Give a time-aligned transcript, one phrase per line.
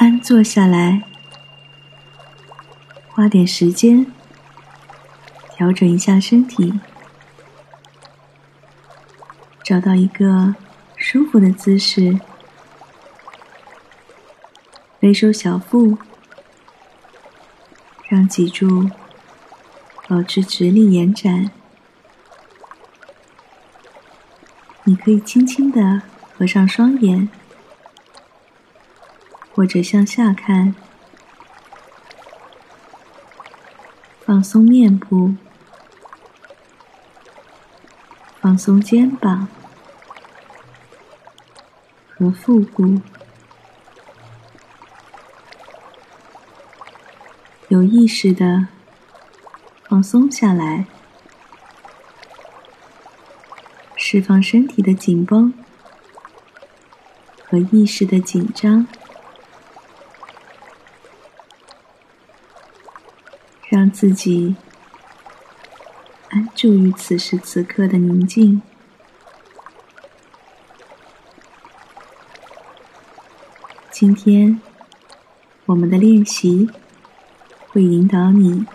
[0.00, 1.02] 安坐下来，
[3.08, 4.06] 花点时间
[5.50, 6.80] 调整一下身体，
[9.62, 10.54] 找到一个
[10.96, 12.18] 舒服的姿势，
[14.98, 15.98] 背收小腹，
[18.08, 18.88] 让脊柱
[20.08, 21.50] 保持直立延展。
[24.84, 26.00] 你可以轻轻的
[26.38, 27.28] 合上双眼，
[29.60, 30.74] 或者向下看，
[34.24, 35.34] 放松面部，
[38.40, 39.48] 放松肩膀
[42.08, 43.02] 和腹部，
[47.68, 48.68] 有意识的
[49.84, 50.86] 放松下来。
[53.94, 55.52] 释放身体的紧绷
[57.44, 58.86] 和意识的紧张，
[63.70, 64.56] 让自己
[66.30, 68.60] 安住于此时此刻的宁静。
[73.92, 74.60] 今天，
[75.66, 76.68] 我们的练习
[77.68, 78.66] 会引导你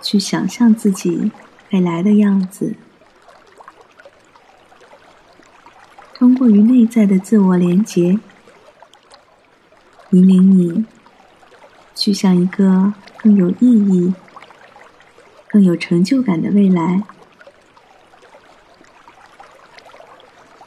[0.00, 1.32] 去想象自己
[1.72, 2.76] 未来的样子。
[6.14, 8.20] 通过与内在的自我连结，
[10.10, 10.84] 引领你
[11.96, 14.14] 去向一个更有意义、
[15.48, 17.02] 更有成就感的未来。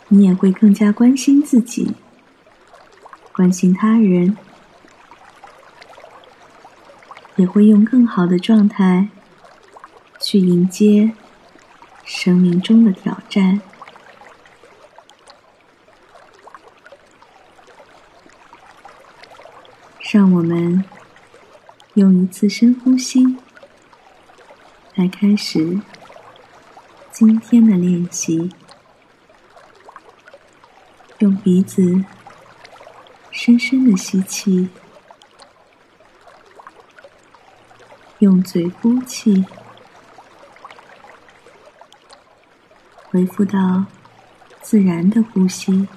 [0.10, 1.96] 你也会更加关心自己，
[3.32, 4.38] 关心他人，
[7.36, 9.08] 也会用更好的状态
[10.20, 11.14] 去迎接
[12.06, 13.60] 生命中的挑战。
[20.12, 20.86] 让我们
[21.96, 23.38] 用一次深呼吸
[24.96, 25.80] 来开始
[27.12, 28.52] 今天的练习。
[31.20, 32.04] 用鼻子
[33.30, 34.70] 深深的吸气，
[38.18, 39.46] 用嘴呼气，
[43.12, 43.86] 恢复到
[44.64, 45.88] 自然的呼吸。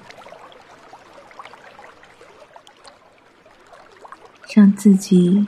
[4.53, 5.45] 让自己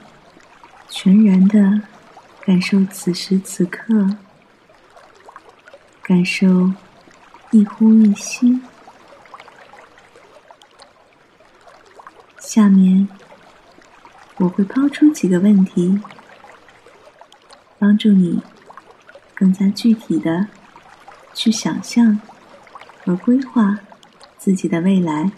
[0.90, 1.82] 全然的
[2.44, 4.16] 感受此时此刻，
[6.02, 6.72] 感受
[7.52, 8.60] 一呼一吸。
[12.38, 13.08] 下面
[14.38, 16.00] 我会抛出几个问题，
[17.78, 18.42] 帮助你
[19.34, 20.48] 更加具体的
[21.32, 22.20] 去想象
[23.04, 23.78] 和规划
[24.36, 25.30] 自己的未来。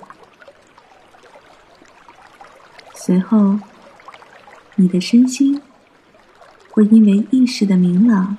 [2.94, 3.58] 随后，
[4.82, 5.62] 你的身心
[6.70, 8.36] 会因为意识的明朗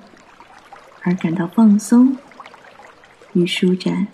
[1.04, 2.18] 而感到放松
[3.32, 4.08] 与舒展。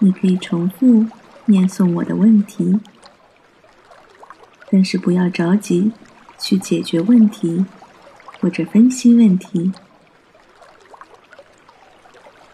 [0.00, 1.06] 你可以重复
[1.44, 2.80] 念诵我的问题，
[4.68, 5.92] 但是不要着急
[6.36, 7.64] 去解决问题
[8.40, 9.72] 或者分析问题，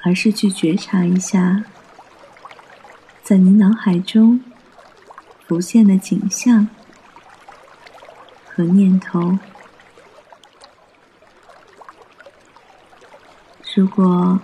[0.03, 1.65] 而是去觉察一下。
[3.23, 4.43] 在你脑海中
[5.47, 6.69] 浮现的景象
[8.49, 9.39] 和念头，
[13.77, 14.41] 如果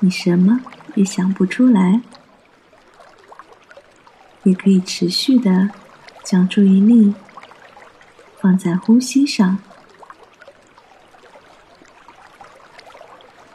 [0.00, 0.60] 你什么
[0.96, 2.00] 也想不出来，
[4.42, 5.70] 也可以持续的
[6.24, 7.14] 将注意力
[8.40, 9.58] 放在呼吸上。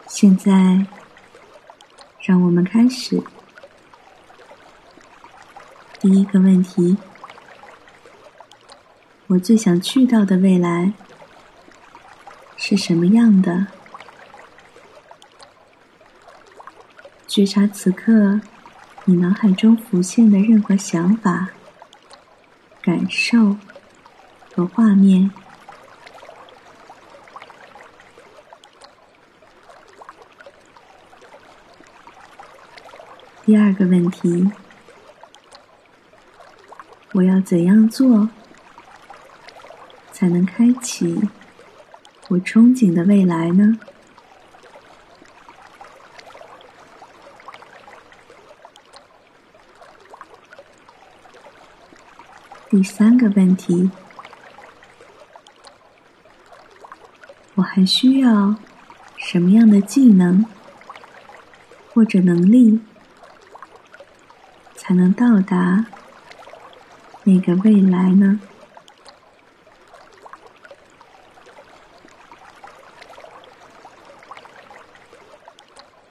[0.08, 0.86] 现在，
[2.22, 3.22] 让我们开始。
[6.02, 6.98] 第一个问题：
[9.28, 10.94] 我最想去到的未来
[12.58, 13.68] 是什么样的？
[17.28, 18.42] 觉察此刻
[19.06, 21.50] 你脑海中浮现的任何想法、
[22.82, 23.58] 感受
[24.56, 25.30] 和画面。
[33.46, 34.52] 第二个问题。
[37.14, 38.30] 我要怎样做，
[40.14, 41.28] 才能开启
[42.30, 43.78] 我憧憬的未来呢？
[52.70, 53.92] 第三个问题，
[57.56, 58.56] 我还需要
[59.18, 60.46] 什么样的技能
[61.94, 62.80] 或者能力？
[64.78, 65.86] 才能到达
[67.24, 68.40] 那个未来呢？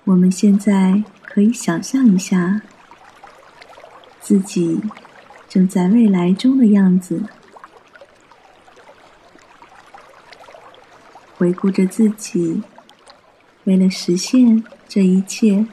[0.05, 2.63] 我们现在可以想象一下
[4.21, 4.81] 自己
[5.49, 7.23] 正在未来中的样子，
[11.37, 12.63] 回顾着自己
[13.65, 15.67] 为了实现这一切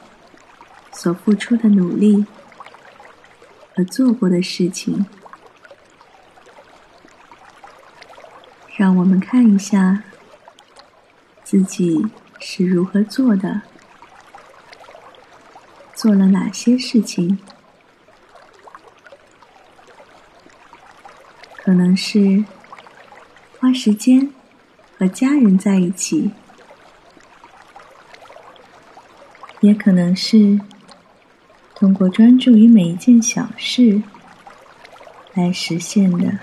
[0.92, 2.26] 所付出的努力
[3.74, 5.04] 和做过的事情，
[8.78, 10.04] 让我们看一下
[11.42, 12.06] 自己
[12.38, 13.62] 是如何做的。
[15.96, 17.38] 做了哪些事情？
[21.56, 22.44] 可能是
[23.58, 24.32] 花时间
[24.96, 26.30] 和家人在一起，
[29.58, 30.60] 也可能是
[31.74, 34.04] 通过专注于每一件小事
[35.34, 36.38] 来实现的，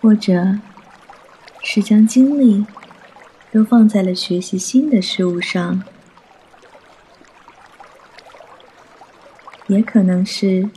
[0.00, 0.58] 或者
[1.62, 2.66] 是将精力。
[3.52, 5.82] 都放在了学习新的事物上，
[9.66, 10.70] 也可能是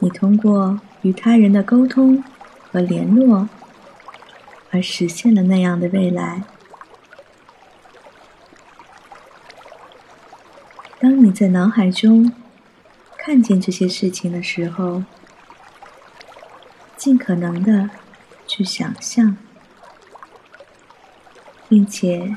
[0.00, 2.22] 你通过与他人的沟通
[2.70, 3.48] 和联络
[4.70, 6.44] 而实现了那样的未来。
[10.98, 12.30] 当你在脑海中
[13.16, 15.04] 看见这些事情的时候，
[17.00, 17.88] 尽可能的
[18.46, 19.36] 去想象。
[21.70, 22.36] 并且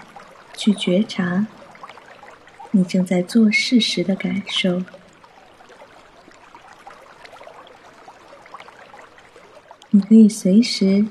[0.55, 1.47] 去觉察
[2.69, 4.83] 你正在做事时的感受。
[9.89, 11.07] 你可以随时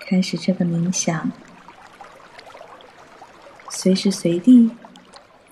[0.00, 1.30] 开始这个冥想，
[3.68, 4.70] 随时随地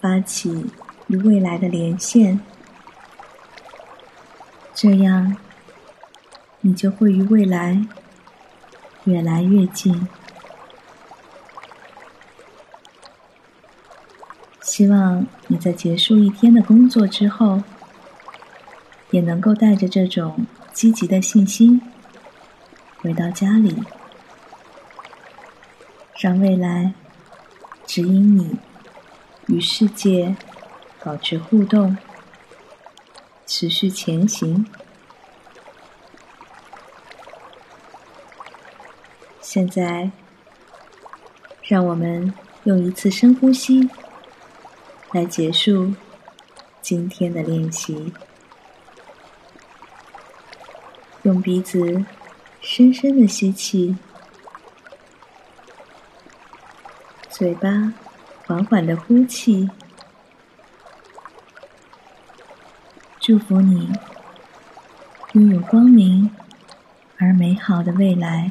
[0.01, 0.65] 发起
[1.09, 2.41] 与未来的连线，
[4.75, 5.37] 这样
[6.67, 7.87] 你就会与未来
[9.05, 10.09] 越来越近。
[14.63, 17.63] 希望你在结束一天的工作之后，
[19.11, 21.83] 也能够带着这种积极的信心
[22.97, 23.85] 回到家里，
[26.19, 26.95] 让未来
[27.87, 28.57] 指引你
[29.49, 30.35] 与世界
[31.05, 31.99] 保持互动，
[33.47, 34.67] 持续前行。
[39.55, 40.11] 现在，
[41.63, 42.35] 让我们
[42.65, 43.89] 用一次深呼吸。
[45.13, 45.95] 来结束
[46.83, 48.13] 今天的练习，
[51.23, 52.05] 用鼻子
[52.61, 53.97] 深深的吸气，
[57.31, 57.95] 嘴巴
[58.49, 59.71] 缓缓的呼气。
[63.21, 63.93] 祝福你
[65.35, 66.29] 拥有光明
[67.19, 68.51] 而美好的未来。